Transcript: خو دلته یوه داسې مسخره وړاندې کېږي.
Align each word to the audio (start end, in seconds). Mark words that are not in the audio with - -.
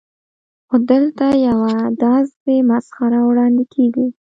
خو 0.67 0.75
دلته 0.91 1.25
یوه 1.47 1.73
داسې 2.03 2.53
مسخره 2.71 3.19
وړاندې 3.25 3.63
کېږي. 3.73 4.07